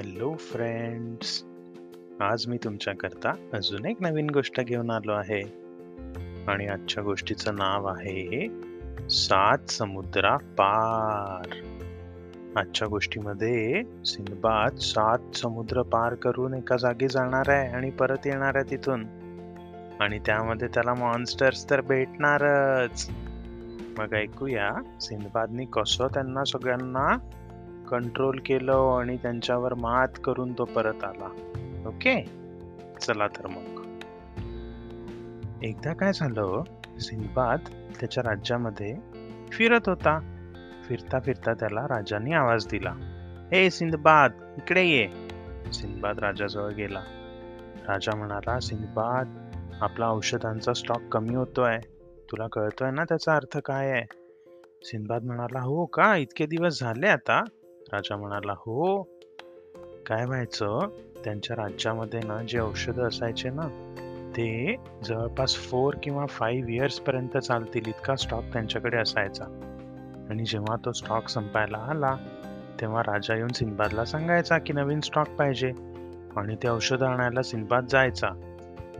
[0.00, 1.44] Hello friends
[2.20, 5.42] आज मी तुमच्याकरता अजून एक नवीन गोष्ट घेऊन आलो आहे.
[6.48, 8.48] आणि आजच्या गोष्टीचं नाव आहे
[9.10, 11.48] सात समुद्रा पार.
[12.56, 18.70] आजच्या गोष्टीमध्ये सिंधबाद सात समुद्र पार करून एका जागी जाणार आहे आणि परत येणार आहे
[18.70, 19.04] तिथून.
[20.00, 23.10] आणि त्यामध्ये त्याला मॉन्स्टर्स तर भेटणारच.
[23.98, 24.70] मग ऐकूया
[25.00, 27.18] सिंधबादनी कसं त्यांना सगळ्यांना
[27.90, 31.28] कंट्रोल केलं आणि त्यांच्यावर मात करून तो परत आला.
[31.86, 32.24] ओके
[33.00, 33.80] चला तर मग.
[35.62, 36.62] एकदा काय झालं
[37.00, 37.58] सिंधबाद
[38.00, 38.96] त्याच्या राज्यामध्ये
[39.52, 40.36] फिरत होता.
[40.88, 42.90] फिरता फिरता त्याला राजाने आवाज दिला.
[43.52, 45.08] हे सिंधबाद इकडे ये.
[45.72, 47.00] सिंधबाद राजाजवळ गेला.
[47.88, 49.50] राजा म्हणाला सिंधबाद
[49.80, 51.78] आपला औषधांचा स्टॉक कमी होतोय.
[52.30, 54.02] तुला कळतोय ना त्याचा अर्थ काय आहे?
[54.82, 56.16] सिंधबाद म्हणाला हो का?
[56.16, 57.44] इतके दिवस झाले आता?
[57.92, 59.02] राजा म्हणाला हो
[60.06, 60.88] काय व्हायचं?
[61.24, 63.68] त्यांच्या राज्यामध्ये ना जे औषधं असायचे ना
[64.36, 69.44] ते जवळपास फोर किंवा फाईव्ह इयर्स पर्यंत चालतील इतका स्टॉक त्यांच्याकडे असायचा.
[70.30, 72.16] आणि जेव्हा तो स्टॉक संपायला आला
[72.80, 75.72] तेव्हा राजा येऊन सिंदबादला सांगायचा की नवीन स्टॉक पाहिजे
[76.36, 78.28] आणि ते औषधं आणायला सिंदबाद जायचा.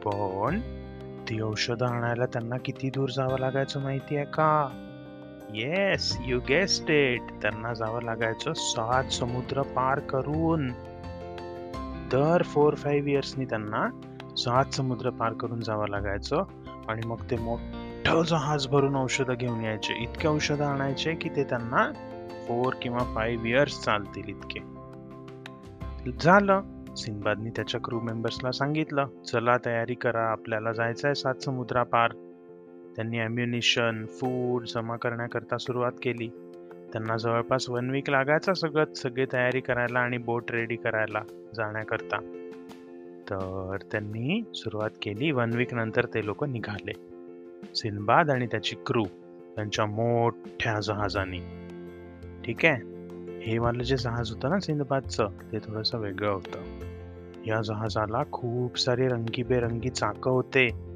[0.05, 0.61] पण
[1.29, 4.69] ती औषधं आणायला त्यांना किती दूर जावं लागायचं माहिती आहे का?
[5.55, 10.69] येस यू गेस्ट इट त्यांना जावं लागायचं सात समुद्र पार करून.
[12.13, 13.89] दर फोर फाईव्ह इयर्सनी त्यांना
[14.37, 16.45] सात समुद्र पार करून जावं लागायचं.
[16.89, 20.03] आणि मग ते मोठं जहाज भरून औषधं घेऊन यायचे.
[20.03, 21.93] इतके औषधं आणायचे की ते त्यांना
[22.49, 24.61] फोर किंवा फाईव्ह इयर्स चालतील इतके.
[26.21, 26.61] झालं.
[26.97, 30.31] सिंबादनी त्याच्या क्रू मेंबर्सला सांगितलं चला तयारी करा.
[30.33, 32.11] आपल्याला जायचं आहे सात समुद्रा पार.
[33.01, 36.29] त्यांनी ॲम्युनिशन फूड जमा करण्याकरता सुरुवात केली.
[36.93, 41.23] त्यांना जवळपास वन वीक लागायचा सगळं सगळी तयारी करायला आणि बोट रेडी करायला
[41.55, 42.17] जाण्याकरता.
[43.31, 45.31] तर त्यांनी सुरुवात केली.
[45.31, 46.93] वन वीक नंतर ते लोक निघाले.
[47.75, 49.05] सिनबाद आणि त्याची क्रू
[49.57, 51.39] त्यांच्या मोठ्या जहाजाने.
[52.45, 52.77] ठीक आहे?
[53.41, 56.61] हे वालं जे जहाज होतं ना सिंधबादचं ते थोडंसं वेगळं होतं.
[57.47, 60.90] या जहाजाला खूप सारे रंगीबेरंगी चाकं होते.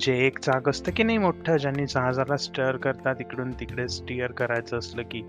[0.00, 4.78] जे एक चाक असतं की नाही मोठं ज्यांनी जहाजाला स्टर करतात इकडून तिकडे स्टिअर करायचं
[4.78, 5.22] असलं की.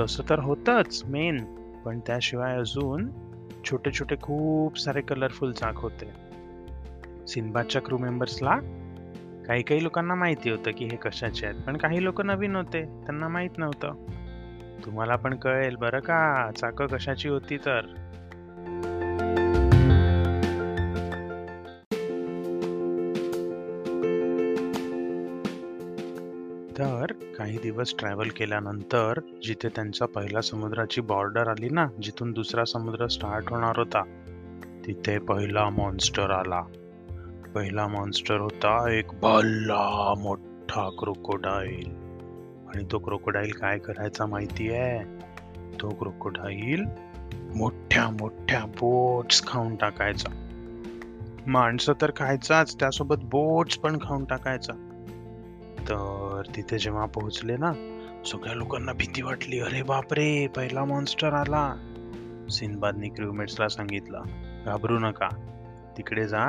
[0.00, 1.44] तसं तर होतच मेन
[1.84, 3.08] पण त्याशिवाय अजून
[3.64, 6.10] छोटे छोटे खूप सारे कलरफुल चाक होते.
[7.26, 8.56] सिनबादच्या क्रू मेंबर्सला
[9.46, 13.28] काही काही लोकांना माहिती होतं की हे कशाचे आहेत पण काही लोक नवीन होते त्यांना
[13.28, 13.92] माहीत नव्हतं.
[14.84, 17.80] तुम्हाला पण कळेल बरं का चाकं कशाची होती तर?
[27.48, 33.44] काही दिवस ट्रॅव्हल केल्यानंतर जिथे त्यांचा पहिला समुद्राची बॉर्डर आली ना जिथून दुसरा समुद्र स्टार्ट
[33.50, 34.02] होणार होता
[34.86, 36.60] तिथे पहिला मॉन्स्टर आला.
[37.54, 41.88] पहिला मॉन्स्टर होता एक भल्ला मोठा क्रोकोडाईल
[42.74, 45.02] आणि तो क्रोकोडाईल काय करायचा माहिती आहे
[45.82, 46.84] तो क्रोकोडाईल
[47.54, 50.30] मोठ्या मोठ्या बोट्स खाऊन टाकायचा.
[51.46, 54.72] माणसं तर खायचाच त्यासोबत बोट्स पण खाऊन टाकायचा.
[55.80, 57.72] तर तर तिथे जेव्हा पोहोचले ना
[58.26, 59.60] सगळ्या लोकांना भीती वाटली.
[59.60, 61.74] अरे बापरे पहिला मॉन्स्टर आला.
[62.50, 64.22] सिंदबादनी क्रूमेट्सला सांगितलं
[64.66, 65.28] घाबरू नका.
[65.96, 66.42] तिकडे जा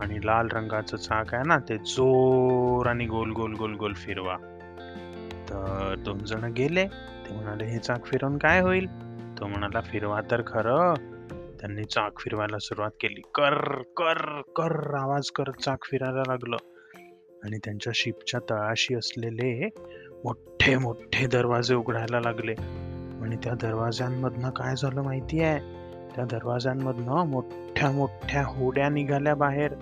[0.00, 4.36] आणि लाल रंगाचं चाक आहे ना ते जोर आणि गोल गोल गोल गोल फिरवा.
[5.48, 6.86] तर दोन जण गेले.
[7.26, 8.86] ते म्हणाले हे चाक फिरवून काय होईल?
[9.38, 10.94] तो म्हणाला फिरवा तर खरं.
[11.60, 13.20] त्यांनी चाक फिरवायला सुरुवात केली.
[13.34, 16.56] कर कर कर आवाज करत चाक फिरायला लागलं.
[17.44, 19.68] आणि त्यांच्या शिपच्या तळाशी असलेले
[20.24, 22.52] मोठे मोठे दरवाजे उघडायला लागले.
[23.22, 25.58] आणि त्या दरवाज्यांमधनं काय झालं माहिती आहे?
[26.16, 29.72] त्या दरवाज्यांमधनं मोठ्या मोठ्या होड्या निघाल्या बाहेर.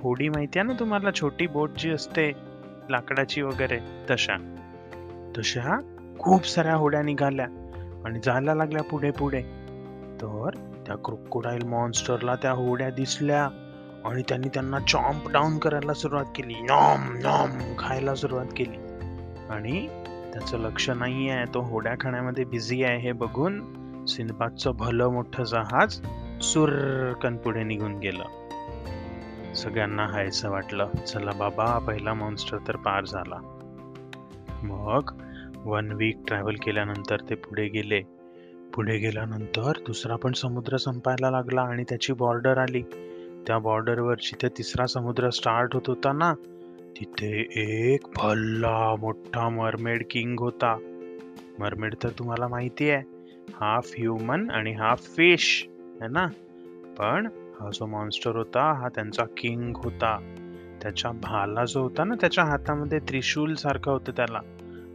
[0.00, 1.10] होडी माहिती आहे ना तुम्हाला?
[1.20, 2.32] छोटी बोट जी असते
[2.90, 3.78] लाकडाची वगैरे.
[4.10, 4.54] तशा.
[5.38, 5.78] तशा
[6.18, 7.46] खूप साऱ्या होड्या निघाल्या
[8.04, 9.42] आणि जायला लागल्या पुढे पुढे.
[10.22, 10.50] तर
[10.86, 13.48] त्या क्रोकोडाईल मॉन्स्टरला त्या होड्या दिसल्या.
[14.04, 16.54] आणि त्यांनी त्यांना चॉम्प डाऊन करायला सुरुवात केली.
[16.54, 18.76] नॉम नॉम खायला सुरुवात केली.
[19.50, 19.86] आणि
[20.32, 21.44] त्याचं लक्ष नाही आहे.
[21.54, 26.00] तो होड्या खाण्यामध्ये बिझी आहे हे बघून सिंदबादचं भलं मोठं जहाज
[26.42, 28.24] सुरकन पुढे निघून गेलं.
[29.54, 30.88] सगळ्यांना हायचं वाटलं.
[31.06, 33.56] चला बाबा पहिला मॉन्स्टर तर पार झाला.
[34.62, 35.12] मग
[35.56, 38.00] वन वीक ट्रॅव्हल केल्यानंतर ते पुढे गेले.
[38.74, 42.82] पुढे गेल्यानंतर दुसरा पण समुद्र संपायला लागला आणि त्याची बॉर्डर आली.
[43.46, 46.34] त्या बॉर्डरवर जिथे तिसरा समुद्र स्टार्ट होत होता ना
[47.00, 50.76] तिथे एक भल्ला मोठा मरमेड किंग होता.
[51.58, 53.02] मरमेड तर तुम्हाला माहिती आहे
[53.54, 55.68] हाफ ह्युमन आणि हाफ फिश
[56.02, 56.26] है ना?
[56.98, 57.26] पण
[57.60, 60.34] हा जो मॉन्स्टर होता हा त्यांचा किंग होता.
[60.82, 64.40] त्याच्या भाला जो होता ना त्याच्या हातामध्ये त्रिशूल सारखं होतं त्याला.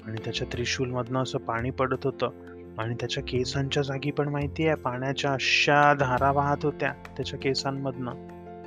[0.08, 2.30] आणि त्याच्या त्रिशूल मधनं असं पाणी पडत होतं.
[2.78, 8.12] आणि त्याच्या केसांच्या जागी पण माहिती आहे पाण्याच्या अशा धारा वाहत होत्या त्याच्या केसांमधनं.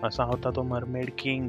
[0.03, 1.49] असा होता तो मरमेड किंग.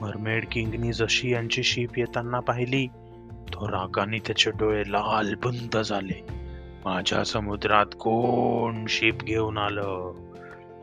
[0.00, 2.86] मरमेड किंगनी जशी यांची शीप येताना पाहिली
[3.52, 6.26] तो रागाने त्याचे डोळे लाल बंद झाले.
[6.84, 10.12] माझ्या समुद्रात कोण शीप घेऊन आलं?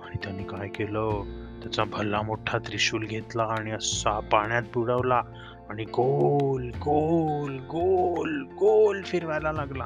[0.04, 1.22] आणि त्यांनी काय केलं?
[1.64, 5.22] त्याचा भला मोठा त्रिशूल घेतला आणि असा पाण्यात बुडवला
[5.70, 9.86] आणि गोल गोल गोल गोल फिरवायला लागला.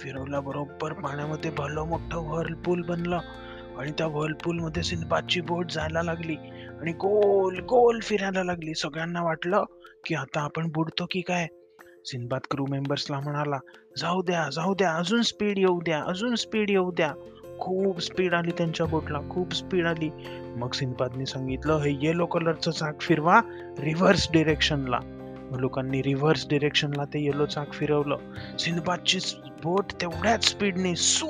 [0.00, 3.18] फिरवल्या बरोबर पाण्यामध्ये भलं मोठं व्हर्लपूल बनलं.
[3.80, 6.34] आणि त्या व्हर्लपूलमध्ये सिंधबादची बोट जायला लागली
[6.80, 8.74] आणि गोल गोल फिरायला लागली.
[8.74, 9.64] सगळ्यांना वाटलं
[10.04, 11.46] की आता आपण बुडतो की काय?
[12.04, 13.58] सिंधबाद क्रू मेंबर्सला म्हणाला
[13.98, 17.12] जाऊ द्या जाऊ द्या अजून स्पीड येऊ द्या अजून स्पीड येऊ द्या.
[17.60, 20.08] खूप स्पीड आली त्यांच्या बोटला खूप स्पीड आली.
[20.56, 23.40] मग सिंधबादने सांगितलं हे येलो कलरचं चाक फिरवा
[23.78, 24.98] रिव्हर्स डिरेक्शनला
[25.58, 28.16] लोकांनी रिव्हर्स डिरेक्शनला ते येलो चाक फिरवलं.
[28.58, 29.18] सिंधबादची
[29.64, 31.26] बोट तेवढ्याच स्पीडने सू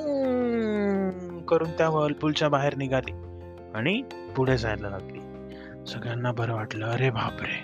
[1.51, 3.11] करून त्या वर्लपूलच्या बाहेर निघाली
[3.75, 4.01] आणि
[4.35, 5.19] पुढे जायला लागली.
[5.87, 7.59] सगळ्यांना बरं वाटलं अरे बापरे.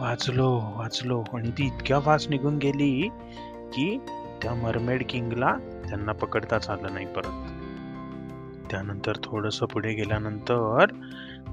[0.00, 1.24] वाचलो वाचलो.
[1.34, 3.08] आणि ती इतक्या फास्ट निघून गेली
[3.74, 3.98] की
[4.42, 5.56] त्या मरमेड किंगला
[5.88, 7.48] त्यांना पकडताच आलं नाही परत.
[8.70, 10.86] त्यानंतर थोडंसं पुढे गेल्यानंतर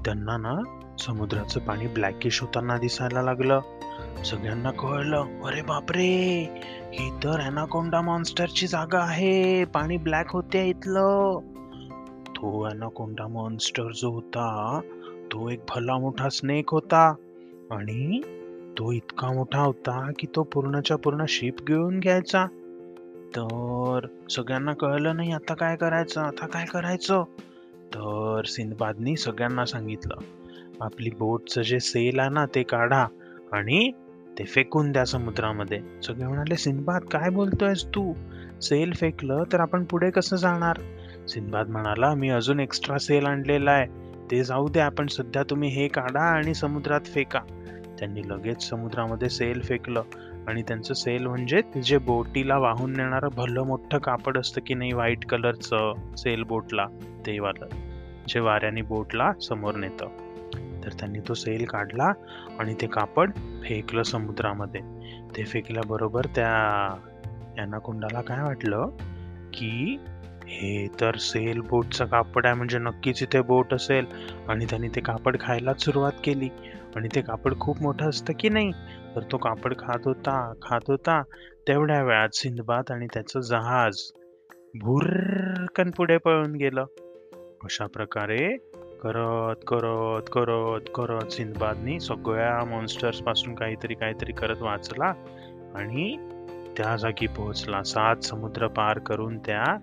[0.04, 0.54] त्यांना ना
[1.00, 3.60] समुद्राचं पाणी ब्लॅकिश होताना दिसायला लागलं.
[4.24, 6.40] सगळ्यांना कळलं अरे बापरे!
[6.92, 9.64] ही तर अॅनाकोंडा मॉन्स्टरची जागा आहे.
[9.64, 11.38] पाणी ब्लॅक होते इथलं.
[12.28, 14.80] तो अॅनाकोंडा मॉन्स्टर जो होता
[15.32, 17.14] तो एक भला मोठा स्नेक होता.
[17.70, 18.20] आणि
[18.78, 22.46] तो इतका मोठा होता की तो पूर्णच्या पूर्ण शिप घेऊन घ्यायचा.
[23.36, 26.20] तर सगळ्यांना कळलं नाही आता काय करायचं?
[26.20, 27.24] आता काय करायचं?
[27.94, 30.14] तर सिंदबादनी सगळ्यांना सांगितलं
[30.80, 33.06] आपली बोटचं जे सेल आहे ना ते काढा
[33.52, 33.92] आणि
[34.38, 35.80] ते फेकून द्या समुद्रामध्ये.
[36.02, 38.12] सगळे म्हणाले सिंदबाद काय बोलतोयस तू?
[38.62, 40.78] सेल फेकलं तर आपण पुढे कसं जाणार?
[41.28, 43.86] सिंदबाद म्हणाला मी अजून एक्स्ट्रा सेल आणलेला आहे.
[44.30, 47.40] ते जाऊ द्या आपण सध्या तुम्ही हे काढा आणि समुद्रात फेका.
[47.98, 50.02] त्यांनी लगेच समुद्रामध्ये सेल फेकलं
[50.48, 55.24] आणि त्यांचं सेल म्हणजे जे बोटीला वाहून नेणारं भलं मोठं कापड असतं की नाही व्हाईट
[55.24, 56.86] कलरचं सेल बोटला
[57.26, 57.66] ते वालं
[58.28, 60.06] जे वाऱ्याने बोटला समोर नेतं.
[60.84, 62.12] तर त्यांनी तो सेल काढला
[62.58, 63.30] आणि ते कापड
[63.64, 64.80] फेकलं समुद्रामध्ये.
[65.36, 66.94] ते फेकल्याबरोबर त्या
[67.58, 68.88] यांना कुंडाला काय वाटलं
[69.54, 69.98] की
[70.44, 74.04] हे तर सेल बोटचं कापड आहे म्हणजे नक्कीच इथे बोट असेल.
[74.48, 76.48] आणि त्यांनी ते कापड खायलाच सुरुवात केली.
[76.96, 78.72] आणि ते कापड खूप मोठं असतं की नाही?
[79.16, 81.22] तर तो कापड खात होता खात होता.
[81.68, 83.96] तेवढ्या वेळात सिंधबाद आणि त्याचं जहाज
[84.80, 86.84] भुरकन पुढे पळून गेलं.
[87.64, 88.56] अशा प्रकारे
[89.02, 95.12] करत करत करत करत सिंदबादनी सगळ्या मॉन्स्टर्सपासून काहीतरी काहीतरी करत वाचला
[95.74, 96.16] आणि
[96.76, 97.82] त्या जागी पोहोचला.
[97.82, 99.78] सात समुद्र पार करून त्या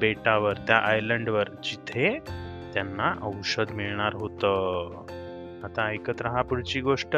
[0.00, 2.18] बेटावर त्या आयलंडवर जिथे
[2.74, 4.90] त्यांना औषध मिळणार होतं.
[5.64, 7.16] आता ऐकत राहा पुढची गोष्ट.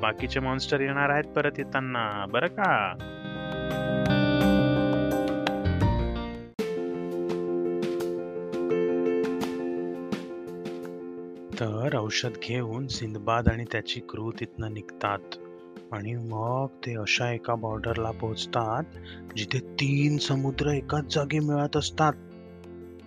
[0.00, 2.26] बाकीचे मॉन्स्टर येणार आहेत परत येताना.
[2.28, 2.94] बरं का?
[11.82, 15.18] त्यावर औषध घेऊन सिंदबाद आणि त्याची क्रू तिथनं निघतात.
[15.92, 18.82] आणि मग ते अशा एका बॉर्डरला पोहोचतात
[19.36, 22.12] जिथे तीन समुद्र एकाच जागी मिळत असतात.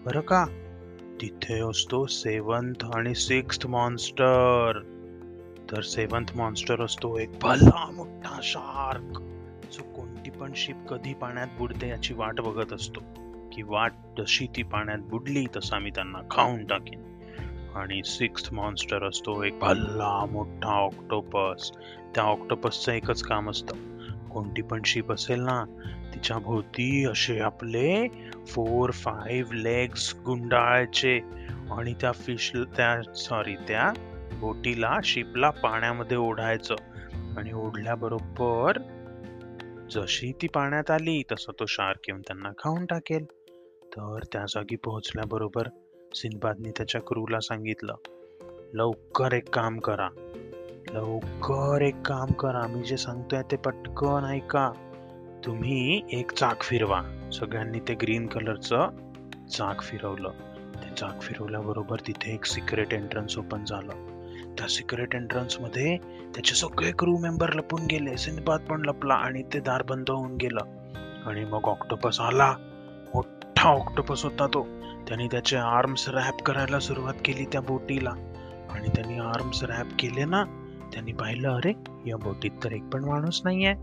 [0.05, 0.46] बरं का?
[1.22, 4.79] तिथे असतो सेवन्थ आणि सिक्स्थ मॉन्स्टर
[5.72, 9.22] तर सेवन्थ मॉन्स्टर असतो एक भला मोठा शार्क
[9.74, 13.00] जो कोणती पण शिप कधी पाण्यात बुडते याची वाट बघत असतो.
[13.51, 17.14] की वाट जशी ती पाण्यात बुडली तसा मी त्यांना खाऊन टाकेन.
[17.75, 21.72] आणि सिक्स्थ मॉन्स्टर असतो एक भल्ला मोठा ऑक्टोपस
[22.15, 23.75] त्या ऑक्टोपसचं एकच काम असतं.
[24.27, 25.65] कोणती पण शिप असेल ना
[26.13, 28.08] तिच्या भोवती असे आपले
[28.48, 31.20] फोर फाईव्ह लेग्स गुंडाळायचे
[31.72, 33.94] आणि त्या फिश त्या सॉरी त्या
[34.34, 36.75] बोटीला शिपला पाण्यामध्ये ओढायचं.
[37.38, 38.77] आणि ओढल्याबरोबर
[39.91, 43.25] जशी ती पाण्यात आली तसं तो शार्क येऊन त्यांना खाऊन टाकेल.
[43.98, 45.63] तर त्या जागी पोहोचल्याबरोबर
[46.13, 47.95] सिंदबादनी त्याच्या क्रूला सांगितलं
[48.74, 50.09] लवकर एक काम करा.
[50.89, 52.67] लवकर एक काम करा.
[52.67, 54.71] मी जे सांगतोय ते पटकन ऐका.
[55.45, 57.29] तुम्ही एक चाक फिरवा.
[57.33, 58.88] सगळ्यांनी ते ग्रीन कलरचं
[59.51, 60.29] चाक फिरवलं.
[60.75, 63.93] ते चाक फिरवल्याबरोबर तिथे एक सिक्रेट एंट्रन्स ओपन झालं.
[64.57, 65.97] त्या सिक्रेट एंट्रन्समध्ये
[66.35, 68.17] त्याचे सगळे क्रू मेंबर लपून गेले.
[68.17, 70.62] सिंदबाद पण लपला आणि ते दार बंद होऊन गेलं.
[71.25, 72.55] आणि मग ऑक्टोपस आला.
[73.65, 74.63] मोठा ऑक्टोपस होता तो.
[75.07, 78.10] त्यांनी त्याचे आर्म्स रॅप करायला सुरुवात केली त्या बोटीला.
[78.69, 80.43] आणि त्यांनी आर्म्स रॅप केले ना
[80.93, 81.74] त्यांनी पाहिलं अरे
[82.05, 83.75] या बोटीत तर एक पण माणूस नाही आहे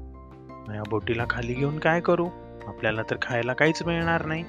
[0.77, 2.29] या बोटीला खाली घेऊन काय करू?
[2.67, 4.45] आपल्याला तर खायला काहीच मिळणार नाही.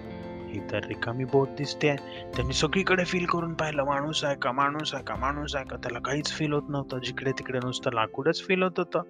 [0.53, 1.89] ही तर रिकामी बोट दिसते.
[1.89, 1.97] आहे
[2.35, 3.83] त्यांनी सगळीकडे फील करून पाहिलं.
[3.83, 4.51] माणूस आहे का?
[4.51, 5.15] माणूस आहे का?
[5.15, 5.77] माणूस आहे का?
[5.77, 6.99] त्याला काहीच फील होत नव्हतं.
[6.99, 9.01] जिकडे तिकडे नुसतं लाकूडच फील होत होतं.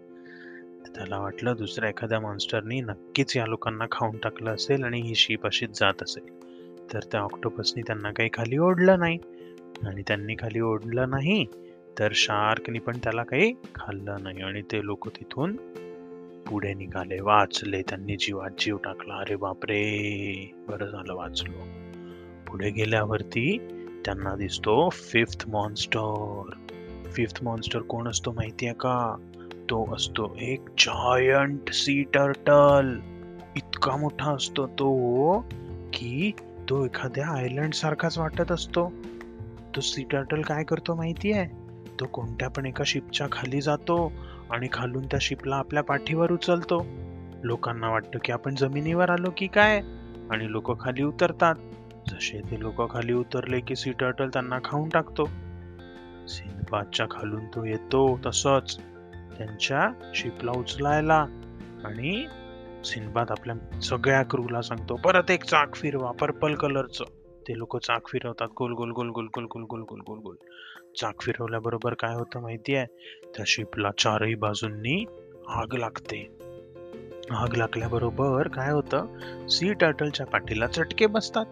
[0.95, 5.79] त्याला वाटलं दुसऱ्या एखाद्या मॉन्स्टरनी नक्कीच या लोकांना खाऊन टाकलं असेल आणि ही शीप अशीच
[5.79, 6.43] जात असेल.
[6.93, 9.17] तर त्या ऑक्टोपसनी त्यांना काही खाली ओढलं नाही.
[9.87, 11.45] आणि त्यांनी खाली ओढलं नाही
[11.99, 14.41] तर शार्कनी पण त्याला काही खाल्लं नाही.
[14.41, 15.55] आणि ते लोक तिथून
[16.47, 17.21] पुढे निघाले.
[17.21, 19.13] वाचले त्यांनी जीवात जीव टाकला.
[19.13, 20.51] अरे बापरे!
[20.67, 21.63] बरं झालं वाचलो.
[22.47, 23.57] पुढे गेल्यावरती
[24.05, 26.49] त्यांना दिसतो फिफ्थ मॉन्स्टर
[27.05, 29.15] फिफ्थ मॉन्स्टर कोण असतो माहितीये का?
[29.69, 32.99] तो असतो एक जायंट सी टर्टल
[33.55, 35.39] इतका मोठा असतो तो
[35.93, 36.31] की
[36.69, 38.93] तो एखाद्या आयलंड सारखाच वाटत असतो.
[39.75, 41.45] तो सी टर्टल काय करतो माहिती आहे
[41.99, 44.13] तो कोणत्या पण एका शिपच्या खाली जातो
[44.51, 46.85] आणि खालून त्या शिपला आपल्या पाठीवर उचलतो.
[47.43, 49.81] लोकांना वाटतं की आपण जमिनीवर आलो की काय?
[50.31, 51.55] आणि लोक खाली उतरतात.
[52.09, 55.29] जसे ते लोक खाली उतरले की सी टर्टल त्यांना खाऊन टाकतो.
[56.27, 58.79] सिंधबादच्या खालून तो येतो तसंच.
[59.37, 61.25] त्यांच्या शिपला उचलायला
[61.85, 62.27] आणि
[62.85, 67.03] सिनबाद आपल्या सगळ्या क्रूला सांगतो परत एक चाक फिरवा पर्पल कलरचं
[67.47, 70.35] ते लोक चाक फिरवतात गोल गोल गोल गोल गोल गोल गोल गोल गोल गोल.
[71.01, 72.85] चाक फिरवल्याबरोबर काय होतं माहिती आहे
[73.35, 75.05] त्या शिपला चारही बाजूंनी
[75.47, 76.37] आग लागते.
[77.31, 79.05] आग लागल्याबरोबर काय होतं?
[79.47, 81.45] सी टर्टलच्या पाठीला चटके बसतात.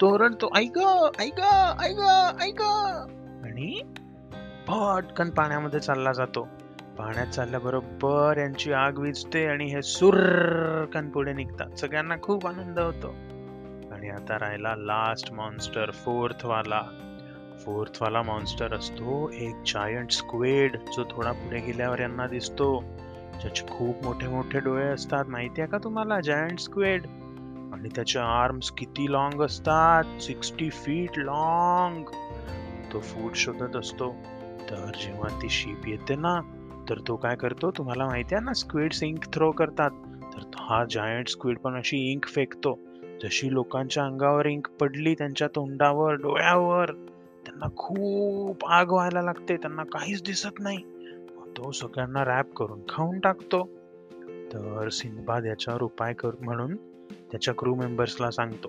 [0.00, 0.78] तो रडतो ऐक
[1.18, 1.40] ऐक
[1.80, 2.00] ऐक
[2.42, 3.82] ऐक आणि
[4.68, 6.48] पटकन पाण्यामध्ये चालला जातो.
[6.98, 11.78] पाण्यात चालल्याबरोबर यांची आग विजते आणि हे सुरकन पुढे निघतात.
[11.78, 13.08] सगळ्यांना खूप आनंद होतो.
[13.94, 16.82] आणि आता राहिला लास्ट मॉन्स्टर फोर्थ वाला.
[17.64, 22.84] फोर्थ वाला मॉन्स्टर असतो एक जायंट स्क्वेड जो थोडा पुढे गेल्यावर यांना दिसतो.
[23.40, 25.24] ज्याचे खूप मोठे मोठे डोळे असतात.
[25.28, 26.20] माहिती आहे का तुम्हाला?
[26.20, 27.06] जायंट स्क्वेड
[27.72, 30.22] आणि त्याचे आर्म्स किती लॉंग असतात?
[30.22, 32.04] सिक्स्टी फीट लॉंग
[32.92, 34.16] तो फूड शोधत असतो.
[34.70, 36.40] तर जेव्हा ती शीप येते ना
[36.88, 37.70] तर तो काय करतो?
[37.70, 39.90] तुम्हाला माहिती आहे ना स्क्विड्स इंक थ्रो करतात.
[40.34, 42.78] तर हा जायंट स्क्विड पण अशी इंक फेकतो.
[43.24, 46.86] जशी लोकांच्या अंगावर इंक पडली त्यांच्या तोंडावर डोळ्यावर
[47.44, 49.56] त्यांना खूप आग व्हायला लागते.
[49.56, 50.78] त्यांना काहीच दिसत नाही.
[51.56, 53.68] तो सगळ्यांना रॅप करून खाऊन टाकतो.
[54.52, 56.76] तर सिंधबाद याच्यावर उपाय कर म्हणून
[57.30, 58.68] त्याच्या क्रू मेंबर्सला सांगतो.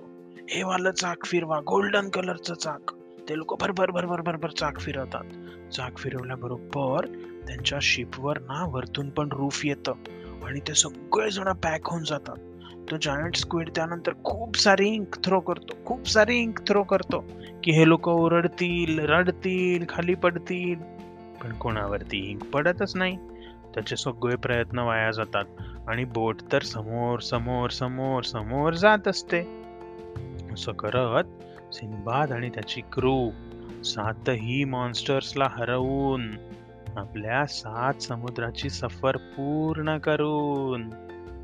[0.49, 2.91] हे वालं चाक फिरवा गोल्डन कलरचं चाक.
[3.29, 5.23] ते लोक भरभर भरभर भरभर चाक फिरवतात.
[5.71, 7.05] चाक फिरवल्याबरोबर
[7.49, 9.93] त्यांच्या शिपवर ना वरतून पण रूफ येतं.
[10.47, 12.35] आणि ते सगळेजण पॅक होऊन जातात.
[12.91, 15.85] तो जायंट स्क्विड त्यानंतर खूप सारी इंक थ्रो करतो.
[15.85, 17.23] खूप सारी इंक थ्रो करतो.
[17.63, 20.75] की हे लोक ओरडतील रडतील खाली पडतील.
[21.43, 23.17] पण कोणावरती इंक पडतच नाही.
[23.73, 25.45] त्याचे सगळे प्रयत्न वाया जातात.
[25.87, 29.63] आणि बोट तर समोर समोर समोर समोर जात असते.
[30.53, 31.23] असं करत
[31.73, 33.29] सिंबाद आणि त्याची क्रू
[33.83, 36.31] सातही मॉन्स्टर्सला हरवून
[36.98, 40.89] आपल्या सात समुद्राची सफर पूर्ण करून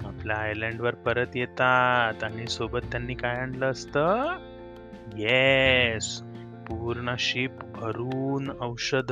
[0.05, 4.37] आपल्या आयलंडवर परत येतात आणि सोबत त्यांनी काय आणलं असतं?
[5.17, 6.21] येस
[6.69, 9.11] पूर्ण शिप भरून औषध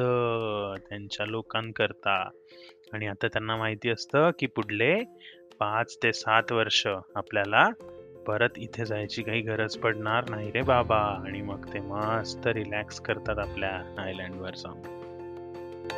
[0.89, 2.29] त्यांच्या लोकांकरता.
[2.93, 5.03] आणि आता त्यांना माहिती असतं की पुढले
[5.59, 7.69] पाच ते सात वर्ष आपल्याला
[8.27, 11.21] परत इथे जायची काही गरज पडणार नाही रे बाबा.
[11.25, 15.02] आणि मग ते मस्त रिलॅक्स करतात आपल्या आयलंडवर जाऊन
[15.83, 15.91] आय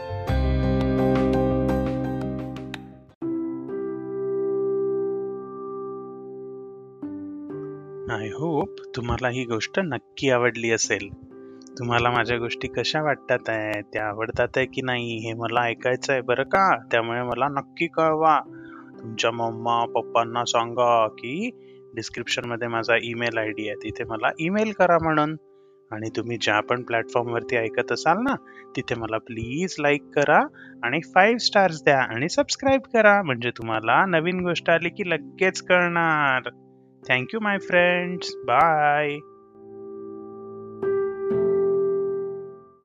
[8.28, 11.10] होप तुम्हाला ही गोष्ट नक्की आवडली असेल.
[11.80, 13.82] तुम्हाला माझ्या गोष्टी कशा वाटतात आहे?
[13.82, 16.78] त्या आवडतात आहे की नाही हे मला ऐकायचं आहे बरं का?
[16.92, 18.40] त्यामुळे मला नक्की कळवा.
[19.02, 21.50] तुमच्या मम्मा पप्पांना सांगा की
[21.96, 23.84] डिस्क्रिप्शनमध्ये माझा ईमेल आय डी आहे.
[23.84, 25.36] तिथे मला ईमेल करा म्हणून.
[25.92, 28.36] आणि तुम्ही ज्या पण प्लॅटफॉर्मवरती ऐकत असाल ना
[28.76, 30.40] तिथे मला प्लीज लाईक करा
[30.84, 33.22] आणि फाईव्ह स्टार्स द्या आणि सबस्क्राईब करा.
[33.22, 36.50] म्हणजे तुम्हाला नवीन गोष्ट आली की लगेच कळणार.
[37.10, 39.18] थँक्यू माय फ्रेंड्स बाय